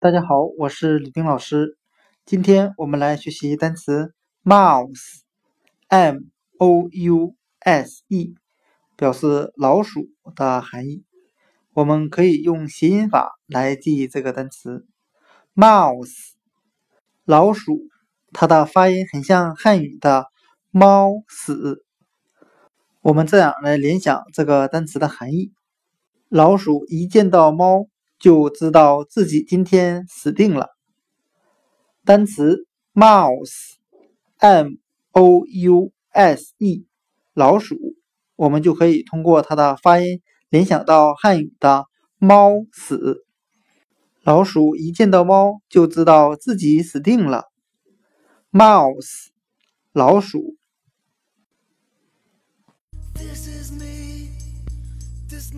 [0.00, 1.76] 大家好，我是李冰老师。
[2.24, 6.18] 今天我们来学习单词 mouse，m
[6.56, 8.36] o u s e，
[8.94, 11.02] 表示老鼠的含义。
[11.72, 14.86] 我们可以用谐音法来记忆这个单词
[15.56, 16.34] mouse，
[17.24, 17.80] 老鼠，
[18.32, 20.26] 它的发音很像汉语的
[20.70, 21.84] 猫死。
[23.00, 25.52] 我们这样来联想这个单词的含义：
[26.28, 27.88] 老鼠一见到猫。
[28.18, 30.68] 就知道自己今天死定了。
[32.04, 34.72] 单词 mouse，m
[35.12, 36.86] o u s e，
[37.34, 37.76] 老鼠，
[38.36, 41.86] 我们就可以通过它的发音联想到汉语的
[42.18, 43.24] 猫死。
[44.22, 47.44] 老鼠一见到猫就知道自己死定了。
[48.50, 49.28] mouse，
[49.92, 50.56] 老鼠。
[53.14, 54.28] This is me.
[55.28, 55.52] this